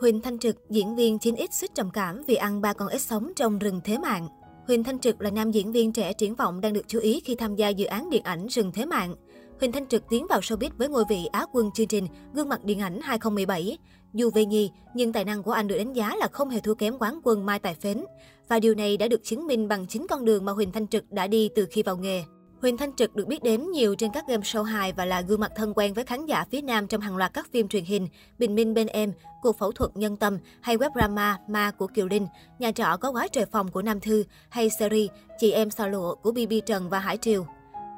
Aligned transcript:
Huỳnh 0.00 0.20
Thanh 0.20 0.38
Trực, 0.38 0.70
diễn 0.70 0.96
viên 0.96 1.16
9X 1.16 1.46
suýt 1.50 1.74
trầm 1.74 1.90
cảm 1.90 2.22
vì 2.26 2.34
ăn 2.34 2.60
ba 2.60 2.72
con 2.72 2.88
ếch 2.88 3.00
sống 3.00 3.32
trong 3.36 3.58
rừng 3.58 3.80
thế 3.84 3.98
mạng. 3.98 4.28
Huỳnh 4.66 4.84
Thanh 4.84 4.98
Trực 4.98 5.20
là 5.20 5.30
nam 5.30 5.50
diễn 5.50 5.72
viên 5.72 5.92
trẻ 5.92 6.12
triển 6.12 6.34
vọng 6.34 6.60
đang 6.60 6.72
được 6.72 6.88
chú 6.88 6.98
ý 6.98 7.20
khi 7.24 7.34
tham 7.34 7.54
gia 7.54 7.68
dự 7.68 7.86
án 7.86 8.10
điện 8.10 8.22
ảnh 8.22 8.46
Rừng 8.46 8.72
Thế 8.72 8.84
Mạng. 8.84 9.14
Huỳnh 9.60 9.72
Thanh 9.72 9.86
Trực 9.86 10.02
tiến 10.08 10.26
vào 10.26 10.40
showbiz 10.40 10.70
với 10.78 10.88
ngôi 10.88 11.04
vị 11.08 11.26
Á 11.32 11.46
quân 11.52 11.70
chương 11.74 11.86
trình 11.86 12.06
Gương 12.34 12.48
mặt 12.48 12.64
điện 12.64 12.80
ảnh 12.80 13.00
2017. 13.02 13.78
Dù 14.14 14.30
về 14.34 14.44
nhì, 14.44 14.70
nhưng 14.94 15.12
tài 15.12 15.24
năng 15.24 15.42
của 15.42 15.52
anh 15.52 15.68
được 15.68 15.78
đánh 15.78 15.92
giá 15.92 16.16
là 16.16 16.28
không 16.28 16.50
hề 16.50 16.60
thua 16.60 16.74
kém 16.74 16.98
quán 16.98 17.20
quân 17.22 17.46
Mai 17.46 17.58
Tài 17.58 17.74
Phến. 17.74 18.04
Và 18.48 18.60
điều 18.60 18.74
này 18.74 18.96
đã 18.96 19.08
được 19.08 19.24
chứng 19.24 19.46
minh 19.46 19.68
bằng 19.68 19.86
chính 19.86 20.06
con 20.06 20.24
đường 20.24 20.44
mà 20.44 20.52
Huỳnh 20.52 20.72
Thanh 20.72 20.86
Trực 20.86 21.12
đã 21.12 21.26
đi 21.26 21.48
từ 21.54 21.66
khi 21.70 21.82
vào 21.82 21.96
nghề. 21.96 22.22
Huỳnh 22.62 22.76
Thanh 22.76 22.92
Trực 22.92 23.16
được 23.16 23.28
biết 23.28 23.42
đến 23.42 23.70
nhiều 23.70 23.94
trên 23.94 24.10
các 24.12 24.24
game 24.28 24.42
show 24.42 24.62
hài 24.62 24.92
và 24.92 25.04
là 25.04 25.20
gương 25.20 25.40
mặt 25.40 25.52
thân 25.56 25.72
quen 25.76 25.94
với 25.94 26.04
khán 26.04 26.26
giả 26.26 26.44
phía 26.50 26.60
Nam 26.60 26.86
trong 26.86 27.00
hàng 27.00 27.16
loạt 27.16 27.34
các 27.34 27.48
phim 27.52 27.68
truyền 27.68 27.84
hình 27.84 28.08
Bình 28.38 28.54
Minh 28.54 28.74
bên 28.74 28.86
em, 28.86 29.12
Cuộc 29.42 29.58
phẫu 29.58 29.72
thuật 29.72 29.90
nhân 29.96 30.16
tâm 30.16 30.38
hay 30.60 30.76
web 30.76 30.90
drama 30.94 31.38
Ma 31.48 31.70
của 31.70 31.86
Kiều 31.86 32.08
Linh, 32.08 32.26
Nhà 32.58 32.72
trọ 32.72 32.96
có 33.00 33.10
quá 33.10 33.28
trời 33.32 33.46
phòng 33.46 33.70
của 33.70 33.82
Nam 33.82 34.00
Thư 34.00 34.24
hay 34.48 34.70
series 34.70 35.10
Chị 35.38 35.50
em 35.50 35.70
sao 35.70 35.88
lụa 35.88 36.14
của 36.14 36.32
BB 36.32 36.52
Trần 36.66 36.88
và 36.88 36.98
Hải 36.98 37.16
Triều. 37.16 37.46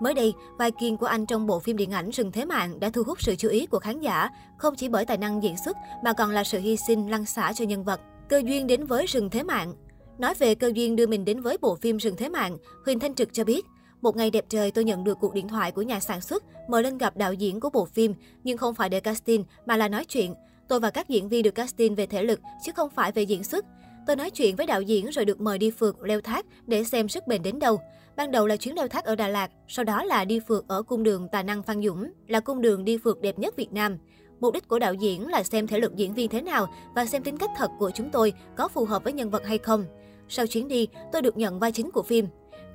Mới 0.01 0.15
đây, 0.15 0.35
vai 0.59 0.71
kiên 0.71 0.97
của 0.97 1.07
anh 1.07 1.27
trong 1.27 1.47
bộ 1.47 1.61
phim 1.61 1.77
điện 1.77 1.91
ảnh 1.91 2.11
Rừng 2.11 2.33
Thế 2.33 2.45
Mạng 2.45 2.81
đã 2.81 2.91
thu 2.91 3.03
hút 3.03 3.23
sự 3.23 3.37
chú 3.37 3.49
ý 3.49 3.67
của 3.67 3.79
khán 3.79 4.01
giả, 4.01 4.29
không 4.57 4.75
chỉ 4.77 4.89
bởi 4.89 5.05
tài 5.05 5.17
năng 5.17 5.43
diễn 5.43 5.55
xuất 5.65 5.77
mà 6.05 6.13
còn 6.13 6.31
là 6.31 6.45
sự 6.45 6.59
hy 6.59 6.77
sinh 6.77 7.11
lăn 7.11 7.27
xả 7.27 7.53
cho 7.53 7.65
nhân 7.65 7.85
vật. 7.85 8.01
Cơ 8.29 8.43
duyên 8.45 8.67
đến 8.67 8.87
với 8.87 9.07
Rừng 9.07 9.31
Thế 9.31 9.43
Mạng 9.43 9.75
Nói 10.19 10.35
về 10.35 10.55
cơ 10.55 10.73
duyên 10.75 10.97
đưa 10.97 11.07
mình 11.07 11.25
đến 11.25 11.41
với 11.41 11.59
bộ 11.61 11.75
phim 11.75 11.97
Rừng 11.97 12.17
Thế 12.17 12.29
Mạng, 12.29 12.57
Huỳnh 12.85 12.99
Thanh 12.99 13.15
Trực 13.15 13.29
cho 13.33 13.45
biết, 13.45 13.67
một 14.01 14.17
ngày 14.17 14.31
đẹp 14.31 14.45
trời 14.49 14.71
tôi 14.71 14.85
nhận 14.85 15.05
được 15.05 15.19
cuộc 15.21 15.35
điện 15.35 15.49
thoại 15.49 15.73
của 15.73 15.83
nhà 15.83 16.01
sản 16.01 16.21
xuất 16.21 16.45
mời 16.69 16.83
lên 16.83 16.99
gặp 16.99 17.17
đạo 17.17 17.33
diễn 17.33 17.61
của 17.61 17.71
bộ 17.71 17.85
phim, 17.85 18.15
nhưng 18.45 18.59
không 18.59 18.75
phải 18.75 18.89
để 18.89 19.01
casting 19.01 19.45
mà 19.67 19.77
là 19.77 19.89
nói 19.89 20.05
chuyện. 20.05 20.35
Tôi 20.69 20.81
và 20.81 20.91
các 20.91 21.09
diễn 21.09 21.29
viên 21.29 21.43
được 21.43 21.51
casting 21.51 21.95
về 21.95 22.07
thể 22.07 22.23
lực 22.23 22.41
chứ 22.65 22.73
không 22.77 22.91
phải 22.91 23.13
về 23.13 23.23
diễn 23.23 23.45
xuất. 23.45 23.65
Tôi 24.07 24.17
nói 24.17 24.31
chuyện 24.31 24.57
với 24.57 24.67
đạo 24.67 24.83
diễn 24.83 25.07
rồi 25.07 25.25
được 25.25 25.41
mời 25.41 25.59
đi 25.59 25.71
phượt, 25.71 26.03
leo 26.03 26.21
thác 26.21 26.47
để 26.67 26.85
xem 26.85 27.09
sức 27.09 27.27
bền 27.27 27.43
đến 27.43 27.59
đâu. 27.59 27.81
Ban 28.17 28.31
đầu 28.31 28.47
là 28.47 28.57
chuyến 28.57 28.75
leo 28.75 28.89
thác 28.89 29.05
ở 29.05 29.17
Đà 29.17 29.29
Lạt, 29.29 29.51
sau 29.69 29.85
đó 29.85 30.05
là 30.05 30.25
đi 30.25 30.41
phượt 30.41 30.65
ở 30.69 30.83
cung 30.83 31.03
đường 31.03 31.29
Tài 31.33 31.45
năng 31.45 31.63
Phan 31.63 31.83
Dũng, 31.83 32.11
là 32.27 32.41
cung 32.41 32.61
đường 32.61 32.85
đi 32.85 32.99
phượt 32.99 33.21
đẹp 33.21 33.39
nhất 33.39 33.57
Việt 33.57 33.73
Nam. 33.73 33.99
Mục 34.41 34.55
đích 34.55 34.69
của 34.69 34.79
đạo 34.79 34.95
diễn 34.95 35.29
là 35.29 35.43
xem 35.43 35.67
thể 35.67 35.81
lực 35.81 35.97
diễn 35.97 36.15
viên 36.15 36.29
thế 36.29 36.43
nào 36.43 36.67
và 36.95 37.07
xem 37.07 37.23
tính 37.23 37.37
cách 37.37 37.51
thật 37.57 37.71
của 37.79 37.91
chúng 37.91 38.11
tôi 38.11 38.33
có 38.57 38.69
phù 38.69 38.85
hợp 38.85 39.05
với 39.05 39.13
nhân 39.13 39.31
vật 39.31 39.47
hay 39.47 39.59
không. 39.59 39.85
Sau 40.29 40.47
chuyến 40.47 40.69
đi, 40.69 40.89
tôi 41.13 41.23
được 41.23 41.37
nhận 41.37 41.59
vai 41.59 41.73
chính 41.73 41.91
của 41.91 42.03
phim. 42.03 42.27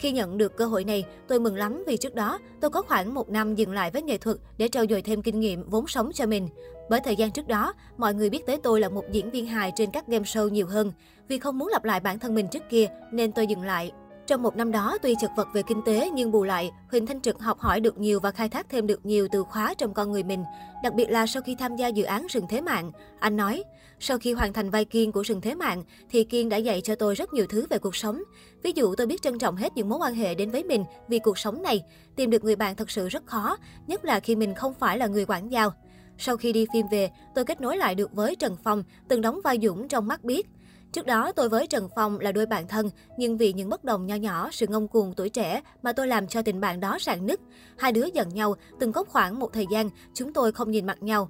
Khi 0.03 0.11
nhận 0.11 0.37
được 0.37 0.57
cơ 0.57 0.65
hội 0.65 0.83
này, 0.83 1.05
tôi 1.27 1.39
mừng 1.39 1.55
lắm 1.55 1.83
vì 1.87 1.97
trước 1.97 2.15
đó 2.15 2.39
tôi 2.61 2.71
có 2.71 2.81
khoảng 2.81 3.13
một 3.13 3.29
năm 3.29 3.55
dừng 3.55 3.71
lại 3.71 3.91
với 3.91 4.01
nghệ 4.01 4.17
thuật 4.17 4.37
để 4.57 4.67
trau 4.67 4.85
dồi 4.89 5.01
thêm 5.01 5.21
kinh 5.21 5.39
nghiệm 5.39 5.69
vốn 5.69 5.87
sống 5.87 6.11
cho 6.13 6.25
mình. 6.25 6.49
Bởi 6.89 6.99
thời 6.99 7.15
gian 7.15 7.31
trước 7.31 7.47
đó, 7.47 7.73
mọi 7.97 8.13
người 8.13 8.29
biết 8.29 8.45
tới 8.45 8.57
tôi 8.63 8.79
là 8.79 8.89
một 8.89 9.03
diễn 9.11 9.29
viên 9.29 9.45
hài 9.45 9.71
trên 9.75 9.91
các 9.91 10.07
game 10.07 10.23
show 10.23 10.49
nhiều 10.49 10.67
hơn. 10.67 10.91
Vì 11.27 11.39
không 11.39 11.57
muốn 11.57 11.67
lặp 11.67 11.83
lại 11.83 11.99
bản 11.99 12.19
thân 12.19 12.35
mình 12.35 12.47
trước 12.47 12.63
kia 12.69 12.87
nên 13.11 13.31
tôi 13.31 13.47
dừng 13.47 13.61
lại. 13.61 13.91
Trong 14.27 14.41
một 14.41 14.55
năm 14.55 14.71
đó, 14.71 14.97
tuy 15.01 15.15
chật 15.21 15.31
vật 15.37 15.47
về 15.53 15.61
kinh 15.67 15.81
tế 15.85 16.09
nhưng 16.13 16.31
bù 16.31 16.43
lại, 16.43 16.71
Huỳnh 16.91 17.05
Thanh 17.05 17.21
Trực 17.21 17.39
học 17.39 17.59
hỏi 17.59 17.79
được 17.79 17.97
nhiều 17.97 18.19
và 18.19 18.31
khai 18.31 18.49
thác 18.49 18.69
thêm 18.69 18.87
được 18.87 19.05
nhiều 19.05 19.27
từ 19.31 19.43
khóa 19.43 19.73
trong 19.77 19.93
con 19.93 20.11
người 20.11 20.23
mình. 20.23 20.43
Đặc 20.83 20.93
biệt 20.93 21.09
là 21.09 21.27
sau 21.27 21.41
khi 21.41 21.55
tham 21.55 21.75
gia 21.75 21.87
dự 21.87 22.03
án 22.03 22.27
Rừng 22.29 22.45
Thế 22.49 22.61
Mạng, 22.61 22.91
anh 23.19 23.37
nói, 23.37 23.63
sau 24.05 24.17
khi 24.17 24.33
hoàn 24.33 24.53
thành 24.53 24.69
vai 24.69 24.85
Kiên 24.85 25.11
của 25.11 25.21
Rừng 25.21 25.41
Thế 25.41 25.55
Mạng, 25.55 25.83
thì 26.09 26.23
Kiên 26.23 26.49
đã 26.49 26.57
dạy 26.57 26.81
cho 26.81 26.95
tôi 26.95 27.15
rất 27.15 27.33
nhiều 27.33 27.45
thứ 27.49 27.65
về 27.69 27.77
cuộc 27.77 27.95
sống. 27.95 28.23
Ví 28.63 28.71
dụ 28.75 28.95
tôi 28.95 29.07
biết 29.07 29.21
trân 29.21 29.39
trọng 29.39 29.55
hết 29.55 29.73
những 29.75 29.89
mối 29.89 29.99
quan 30.01 30.15
hệ 30.15 30.35
đến 30.35 30.51
với 30.51 30.63
mình 30.63 30.83
vì 31.07 31.19
cuộc 31.19 31.37
sống 31.37 31.61
này. 31.61 31.83
Tìm 32.15 32.29
được 32.29 32.43
người 32.43 32.55
bạn 32.55 32.75
thật 32.75 32.91
sự 32.91 33.09
rất 33.09 33.25
khó, 33.25 33.57
nhất 33.87 34.05
là 34.05 34.19
khi 34.19 34.35
mình 34.35 34.55
không 34.55 34.73
phải 34.73 34.97
là 34.97 35.07
người 35.07 35.25
quản 35.27 35.51
giao. 35.51 35.73
Sau 36.17 36.37
khi 36.37 36.53
đi 36.53 36.65
phim 36.73 36.85
về, 36.91 37.09
tôi 37.35 37.45
kết 37.45 37.61
nối 37.61 37.77
lại 37.77 37.95
được 37.95 38.13
với 38.13 38.35
Trần 38.35 38.55
Phong, 38.63 38.83
từng 39.07 39.21
đóng 39.21 39.39
vai 39.43 39.59
Dũng 39.61 39.87
trong 39.87 40.07
mắt 40.07 40.23
biết. 40.23 40.47
Trước 40.91 41.05
đó, 41.05 41.31
tôi 41.31 41.49
với 41.49 41.67
Trần 41.67 41.89
Phong 41.95 42.19
là 42.19 42.31
đôi 42.31 42.45
bạn 42.45 42.67
thân, 42.67 42.89
nhưng 43.17 43.37
vì 43.37 43.53
những 43.53 43.69
bất 43.69 43.83
đồng 43.83 44.05
nho 44.05 44.15
nhỏ, 44.15 44.49
sự 44.51 44.67
ngông 44.67 44.87
cuồng 44.87 45.13
tuổi 45.13 45.29
trẻ 45.29 45.61
mà 45.83 45.93
tôi 45.93 46.07
làm 46.07 46.27
cho 46.27 46.41
tình 46.41 46.61
bạn 46.61 46.79
đó 46.79 46.97
rạn 47.01 47.25
nứt. 47.25 47.39
Hai 47.77 47.91
đứa 47.91 48.05
giận 48.13 48.29
nhau, 48.29 48.55
từng 48.79 48.91
có 48.91 49.03
khoảng 49.03 49.39
một 49.39 49.53
thời 49.53 49.65
gian, 49.71 49.89
chúng 50.13 50.33
tôi 50.33 50.51
không 50.51 50.71
nhìn 50.71 50.85
mặt 50.85 51.03
nhau. 51.03 51.29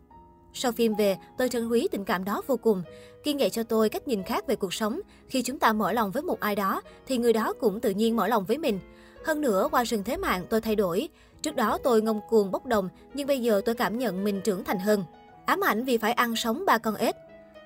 Sau 0.54 0.72
phim 0.72 0.96
về, 0.96 1.18
tôi 1.38 1.50
trân 1.50 1.70
quý 1.70 1.88
tình 1.92 2.06
cảm 2.06 2.24
đó 2.24 2.42
vô 2.48 2.58
cùng. 2.58 2.84
Kiên 3.24 3.40
dạy 3.40 3.50
cho 3.50 3.64
tôi 3.64 3.90
cách 3.90 4.08
nhìn 4.08 4.24
khác 4.24 4.48
về 4.48 4.56
cuộc 4.56 4.74
sống. 4.74 5.00
Khi 5.28 5.42
chúng 5.42 5.60
ta 5.60 5.74
mở 5.74 5.92
lòng 5.92 6.12
với 6.12 6.24
một 6.24 6.40
ai 6.40 6.56
đó, 6.56 6.82
thì 7.08 7.18
người 7.18 7.34
đó 7.34 7.54
cũng 7.60 7.80
tự 7.80 7.90
nhiên 7.90 8.16
mở 8.16 8.28
lòng 8.28 8.46
với 8.46 8.58
mình. 8.58 8.80
Hơn 9.26 9.42
nữa, 9.42 9.68
qua 9.72 9.84
rừng 9.84 10.04
thế 10.04 10.18
mạng 10.18 10.46
tôi 10.50 10.62
thay 10.62 10.76
đổi. 10.76 11.10
Trước 11.42 11.56
đó 11.56 11.78
tôi 11.84 12.02
ngông 12.02 12.22
cuồng 12.30 12.52
bốc 12.52 12.66
đồng, 12.66 12.90
nhưng 13.14 13.28
bây 13.28 13.40
giờ 13.40 13.62
tôi 13.66 13.76
cảm 13.76 13.98
nhận 13.98 14.24
mình 14.24 14.42
trưởng 14.42 14.64
thành 14.64 14.80
hơn. 14.80 15.04
Ám 15.46 15.64
ảnh 15.64 15.84
vì 15.84 15.98
phải 15.98 16.14
ăn 16.14 16.36
sống 16.36 16.66
ba 16.66 16.78
con 16.78 16.96
ếch. 16.96 17.16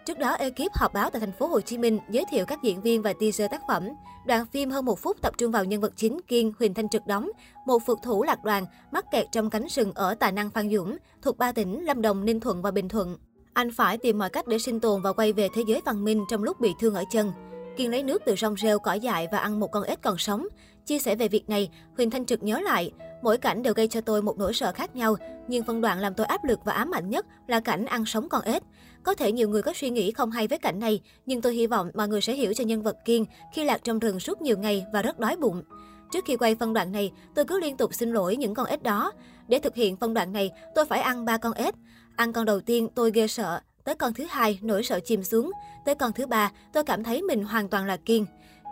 Trước 0.08 0.20
đó, 0.20 0.32
ekip 0.32 0.74
họp 0.74 0.94
báo 0.94 1.10
tại 1.10 1.20
thành 1.20 1.32
phố 1.32 1.48
Hồ 1.48 1.62
Chí 1.62 1.78
Minh 1.78 2.00
giới 2.10 2.26
thiệu 2.32 2.46
các 2.46 2.60
diễn 2.64 2.82
viên 2.82 3.02
và 3.02 3.14
teaser 3.14 3.52
tác 3.52 3.62
phẩm. 3.68 3.90
Đoạn 4.28 4.46
phim 4.46 4.70
hơn 4.70 4.86
một 4.86 5.00
phút 5.00 5.22
tập 5.22 5.34
trung 5.38 5.52
vào 5.52 5.66
nhân 5.66 5.82
vật 5.82 5.94
chính 5.96 6.22
Kiên 6.22 6.54
Huỳnh 6.60 6.74
Thanh 6.74 6.90
Trực 6.90 7.08
đóng, 7.08 7.30
một 7.66 7.80
phượt 7.86 7.98
thủ 8.04 8.24
lạc 8.24 8.44
đoàn 8.44 8.66
mắc 8.92 9.06
kẹt 9.12 9.26
trong 9.32 9.50
cánh 9.50 9.66
rừng 9.70 9.92
ở 9.96 10.16
Tài 10.16 10.32
Năng 10.32 10.50
Phan 10.50 10.70
Dũng, 10.70 10.98
thuộc 11.22 11.38
ba 11.38 11.52
tỉnh 11.52 11.86
Lâm 11.86 12.02
Đồng, 12.02 12.26
Ninh 12.26 12.40
Thuận 12.40 12.62
và 12.62 12.72
Bình 12.72 12.90
Thuận. 12.90 13.18
Anh 13.54 13.72
phải 13.72 13.98
tìm 13.98 14.18
mọi 14.18 14.30
cách 14.30 14.48
để 14.48 14.60
sinh 14.60 14.80
tồn 14.80 15.02
và 15.02 15.14
quay 15.14 15.34
về 15.34 15.48
thế 15.56 15.64
giới 15.68 15.82
văn 15.86 16.04
minh 16.04 16.26
trong 16.30 16.44
lúc 16.44 16.60
bị 16.60 16.74
thương 16.80 16.96
ở 16.96 17.04
chân. 17.12 17.32
Kiên 17.78 17.92
lấy 17.92 18.04
nước 18.04 18.22
từ 18.26 18.36
rong 18.36 18.56
rêu, 18.58 18.80
cỏ 18.80 18.94
dại 18.94 19.28
và 19.32 19.38
ăn 19.38 19.60
một 19.60 19.68
con 19.68 19.84
ếch 19.84 20.02
còn 20.02 20.18
sống. 20.18 20.48
Chia 20.86 21.00
sẻ 21.00 21.16
về 21.16 21.28
việc 21.28 21.50
này, 21.50 21.70
Huỳnh 21.98 22.10
Thanh 22.10 22.26
Trực 22.26 22.44
nhớ 22.44 22.60
lại, 22.60 22.92
mỗi 23.22 23.38
cảnh 23.38 23.64
đều 23.64 23.74
gây 23.74 23.88
cho 23.88 24.02
tôi 24.02 24.22
một 24.22 24.38
nỗi 24.38 24.54
sợ 24.54 24.72
khác 24.72 24.96
nhau, 24.96 25.16
nhưng 25.48 25.64
phân 25.64 25.82
đoạn 25.82 26.00
làm 26.00 26.14
tôi 26.14 26.26
áp 26.26 26.44
lực 26.44 26.60
và 26.66 26.74
ám 26.74 26.92
ảnh 26.92 27.10
nhất 27.10 27.26
là 27.48 27.60
cảnh 27.60 27.86
ăn 27.86 28.06
sống 28.06 28.30
con 28.30 28.42
ếch. 28.42 28.64
Có 29.04 29.16
thể 29.16 29.32
nhiều 29.32 29.50
người 29.50 29.62
có 29.62 29.74
suy 29.76 29.90
nghĩ 29.90 30.12
không 30.12 30.32
hay 30.32 30.48
với 30.48 30.58
cảnh 30.58 30.80
này, 30.80 31.02
nhưng 31.26 31.42
tôi 31.42 31.54
hy 31.54 31.68
vọng 31.68 31.92
mọi 31.94 32.08
người 32.08 32.22
sẽ 32.22 32.34
hiểu 32.34 32.54
cho 32.54 32.64
nhân 32.64 32.84
vật 32.84 32.98
Kiên 33.06 33.26
khi 33.54 33.64
lạc 33.64 33.84
trong 33.84 34.00
rừng 34.00 34.20
suốt 34.20 34.42
nhiều 34.42 34.58
ngày 34.58 34.86
và 34.94 35.02
rất 35.02 35.20
đói 35.20 35.36
bụng. 35.36 35.64
Trước 36.12 36.26
khi 36.26 36.38
quay 36.38 36.56
phân 36.56 36.74
đoạn 36.74 36.92
này, 36.92 37.12
tôi 37.36 37.46
cứ 37.46 37.60
liên 37.60 37.78
tục 37.78 37.94
xin 37.94 38.12
lỗi 38.12 38.36
những 38.36 38.54
con 38.54 38.66
ếch 38.66 38.84
đó. 38.84 39.12
Để 39.48 39.60
thực 39.60 39.76
hiện 39.76 39.96
phân 39.96 40.14
đoạn 40.14 40.34
này, 40.34 40.52
tôi 40.76 40.86
phải 40.86 41.00
ăn 41.00 41.26
ba 41.26 41.38
con 41.38 41.54
ếch. 41.54 41.76
Ăn 42.16 42.34
con 42.34 42.46
đầu 42.46 42.60
tiên 42.60 42.88
tôi 42.96 43.12
ghê 43.14 43.28
sợ, 43.28 43.60
tới 43.84 43.96
con 43.96 44.14
thứ 44.14 44.26
hai 44.30 44.60
nỗi 44.62 44.84
sợ 44.84 45.00
chìm 45.00 45.24
xuống, 45.24 45.52
tới 45.86 45.96
con 45.96 46.14
thứ 46.14 46.26
ba 46.26 46.52
tôi 46.74 46.84
cảm 46.84 47.04
thấy 47.04 47.22
mình 47.22 47.44
hoàn 47.44 47.70
toàn 47.70 47.86
là 47.86 47.98
Kiên. 47.98 48.26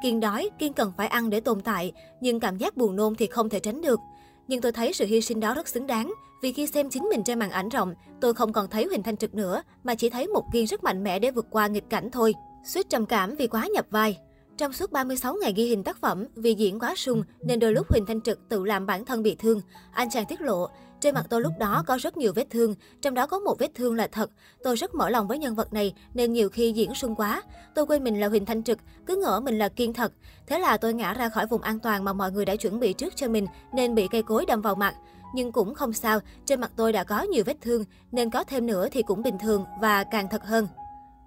Kiên 0.04 0.20
đói, 0.20 0.50
Kiên 0.60 0.74
cần 0.74 0.94
phải 0.98 1.08
ăn 1.08 1.30
để 1.30 1.40
tồn 1.40 1.62
tại, 1.62 1.92
nhưng 2.22 2.40
cảm 2.40 2.58
giác 2.58 2.78
buồn 2.78 2.96
nôn 2.96 3.16
thì 3.16 3.28
không 3.28 3.50
thể 3.50 3.60
tránh 3.60 3.82
được. 3.82 4.00
Nhưng 4.48 4.62
tôi 4.62 4.72
thấy 4.72 4.94
sự 4.94 5.06
hy 5.06 5.22
sinh 5.22 5.40
đó 5.40 5.54
rất 5.54 5.68
xứng 5.68 5.88
đáng, 5.88 6.14
vì 6.42 6.54
khi 6.54 6.68
xem 6.68 6.90
chính 6.90 7.04
mình 7.04 7.24
trên 7.24 7.40
màn 7.40 7.52
ảnh 7.52 7.70
rộng, 7.70 7.94
tôi 8.22 8.34
không 8.34 8.54
còn 8.54 8.68
thấy 8.70 8.86
Huỳnh 8.86 9.04
Thanh 9.04 9.18
Trực 9.18 9.36
nữa, 9.36 9.62
mà 9.84 9.96
chỉ 9.96 10.10
thấy 10.10 10.28
một 10.28 10.44
Kiên 10.54 10.68
rất 10.68 10.84
mạnh 10.84 11.04
mẽ 11.04 11.20
để 11.20 11.32
vượt 11.32 11.46
qua 11.50 11.68
nghịch 11.68 11.90
cảnh 11.90 12.10
thôi. 12.12 12.34
Suýt 12.66 12.90
trầm 12.90 13.06
cảm 13.06 13.36
vì 13.36 13.48
quá 13.48 13.68
nhập 13.74 13.86
vai. 13.90 14.18
Trong 14.58 14.74
suốt 14.74 14.92
36 14.92 15.36
ngày 15.42 15.54
ghi 15.56 15.66
hình 15.66 15.84
tác 15.84 15.98
phẩm, 16.02 16.26
vì 16.36 16.54
diễn 16.54 16.80
quá 16.80 16.94
sung 16.96 17.24
nên 17.42 17.60
đôi 17.60 17.74
lúc 17.74 17.88
Huỳnh 17.90 18.06
Thanh 18.06 18.22
Trực 18.22 18.50
tự 18.50 18.66
làm 18.66 18.86
bản 18.86 19.06
thân 19.06 19.24
bị 19.24 19.36
thương. 19.36 19.62
Anh 19.92 20.10
chàng 20.10 20.26
tiết 20.26 20.42
lộ, 20.42 20.68
trên 21.02 21.14
mặt 21.14 21.26
tôi 21.30 21.42
lúc 21.42 21.54
đó 21.60 21.84
có 21.88 21.98
rất 21.98 22.18
nhiều 22.18 22.34
vết 22.36 22.50
thương, 22.50 22.76
trong 23.02 23.14
đó 23.14 23.28
có 23.28 23.40
một 23.40 23.56
vết 23.60 23.72
thương 23.76 23.96
là 23.96 24.08
thật. 24.08 24.32
Tôi 24.64 24.76
rất 24.76 24.96
mở 24.96 25.10
lòng 25.10 25.28
với 25.28 25.38
nhân 25.38 25.56
vật 25.56 25.74
này 25.74 25.94
nên 26.14 26.34
nhiều 26.34 26.50
khi 26.50 26.72
diễn 26.72 26.96
sung 26.96 27.16
quá. 27.16 27.42
Tôi 27.76 27.86
quên 27.86 28.04
mình 28.04 28.20
là 28.20 28.28
Huỳnh 28.28 28.46
Thanh 28.46 28.64
Trực, 28.64 28.78
cứ 29.06 29.16
ngỡ 29.16 29.40
mình 29.40 29.58
là 29.58 29.70
Kiên 29.70 29.94
thật. 29.94 30.12
Thế 30.48 30.60
là 30.60 30.78
tôi 30.78 30.94
ngã 30.94 31.14
ra 31.14 31.30
khỏi 31.30 31.48
vùng 31.48 31.62
an 31.62 31.80
toàn 31.80 32.04
mà 32.04 32.14
mọi 32.14 32.32
người 32.32 32.46
đã 32.46 32.56
chuẩn 32.56 32.80
bị 32.80 32.94
trước 32.94 33.16
cho 33.16 33.28
mình 33.28 33.46
nên 33.74 33.96
bị 33.96 34.08
cây 34.12 34.24
cối 34.24 34.46
đâm 34.48 34.62
vào 34.62 34.76
mặt. 34.76 34.96
Nhưng 35.36 35.52
cũng 35.52 35.76
không 35.76 35.94
sao, 35.94 36.20
trên 36.46 36.62
mặt 36.62 36.72
tôi 36.76 36.94
đã 36.94 37.04
có 37.04 37.22
nhiều 37.22 37.44
vết 37.46 37.58
thương 37.62 37.84
nên 38.12 38.30
có 38.30 38.44
thêm 38.44 38.66
nữa 38.66 38.88
thì 38.92 39.02
cũng 39.02 39.24
bình 39.24 39.38
thường 39.38 39.66
và 39.82 40.04
càng 40.04 40.28
thật 40.30 40.44
hơn. 40.44 40.68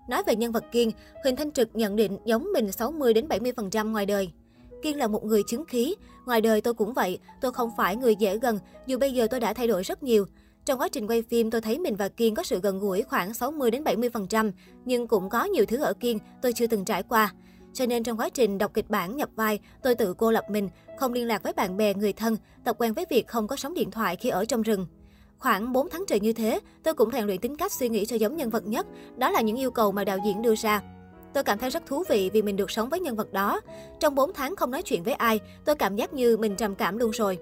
Nói 0.09 0.23
về 0.27 0.37
nhân 0.37 0.53
vật 0.53 0.65
Kiên, 0.73 0.91
Huỳnh 1.25 1.37
Thanh 1.37 1.53
Trực 1.53 1.77
nhận 1.77 1.97
định 1.97 2.19
giống 2.25 2.53
mình 2.53 2.73
60 2.73 3.15
đến 3.15 3.29
70% 3.29 3.91
ngoài 3.93 4.07
đời. 4.07 4.33
Kiên 4.83 4.97
là 4.97 5.07
một 5.07 5.25
người 5.25 5.43
chứng 5.43 5.65
khí, 5.65 5.95
ngoài 6.27 6.41
đời 6.41 6.61
tôi 6.61 6.75
cũng 6.75 6.93
vậy, 6.93 7.19
tôi 7.41 7.53
không 7.53 7.71
phải 7.77 7.97
người 7.97 8.17
dễ 8.17 8.39
gần, 8.39 8.59
dù 8.87 8.99
bây 8.99 9.13
giờ 9.13 9.27
tôi 9.31 9.41
đã 9.41 9.53
thay 9.53 9.69
đổi 9.69 9.83
rất 9.83 10.03
nhiều. 10.03 10.27
Trong 10.65 10.81
quá 10.81 10.89
trình 10.89 11.07
quay 11.07 11.23
phim, 11.23 11.51
tôi 11.51 11.61
thấy 11.61 11.79
mình 11.79 11.97
và 11.97 12.09
Kiên 12.09 12.35
có 12.35 12.43
sự 12.43 12.61
gần 12.61 12.79
gũi 12.79 13.03
khoảng 13.03 13.35
60 13.35 13.71
đến 13.71 13.85
70%, 13.85 14.53
nhưng 14.85 15.07
cũng 15.07 15.29
có 15.29 15.45
nhiều 15.45 15.65
thứ 15.67 15.77
ở 15.77 15.93
Kiên 15.93 16.19
tôi 16.43 16.53
chưa 16.53 16.67
từng 16.67 16.85
trải 16.85 17.03
qua. 17.03 17.33
Cho 17.73 17.87
nên 17.87 18.03
trong 18.03 18.21
quá 18.21 18.29
trình 18.29 18.59
đọc 18.59 18.75
kịch 18.75 18.91
bản 18.91 19.17
nhập 19.17 19.29
vai, 19.37 19.59
tôi 19.83 19.95
tự 19.95 20.15
cô 20.15 20.31
lập 20.31 20.45
mình, 20.51 20.69
không 20.99 21.13
liên 21.13 21.27
lạc 21.27 21.43
với 21.43 21.53
bạn 21.53 21.77
bè, 21.77 21.95
người 21.95 22.13
thân, 22.13 22.37
tập 22.65 22.77
quen 22.79 22.93
với 22.93 23.07
việc 23.11 23.27
không 23.27 23.47
có 23.47 23.57
sóng 23.57 23.75
điện 23.75 23.91
thoại 23.91 24.17
khi 24.17 24.29
ở 24.29 24.45
trong 24.45 24.63
rừng. 24.63 24.87
Khoảng 25.39 25.73
4 25.73 25.91
tháng 25.91 26.05
trời 26.07 26.21
như 26.21 26.33
thế, 26.33 26.61
tôi 26.83 26.95
cũng 26.95 27.11
rèn 27.11 27.27
luyện 27.27 27.39
tính 27.39 27.57
cách 27.57 27.73
suy 27.73 27.89
nghĩ 27.89 28.07
cho 28.07 28.17
giống 28.17 28.37
nhân 28.37 28.51
vật 28.51 28.67
nhất. 28.67 28.87
Đó 29.17 29.31
là 29.31 29.41
những 29.41 29.57
yêu 29.57 29.71
cầu 29.71 29.93
mà 29.93 30.05
đạo 30.05 30.19
diễn 30.25 30.43
đưa 30.43 30.55
ra. 30.55 30.83
Tôi 31.35 31.45
cảm 31.45 31.59
thấy 31.59 31.71
rất 31.71 31.87
thú 31.87 32.05
vị 32.09 32.31
vì 32.33 32.43
mình 32.43 32.57
được 32.57 32.71
sống 32.71 32.89
với 32.89 33.01
nhân 33.01 33.17
vật 33.17 33.33
đó. 33.33 33.61
Trong 34.01 34.15
4 34.15 34.33
tháng 34.33 34.57
không 34.57 34.71
nói 34.71 34.83
chuyện 34.83 35.03
với 35.03 35.15
ai, 35.15 35.41
tôi 35.65 35.77
cảm 35.77 35.97
giác 35.97 36.15
như 36.15 36.37
mình 36.37 36.57
trầm 36.57 36.75
cảm 36.75 36.99
luôn 36.99 37.11
rồi. 37.11 37.39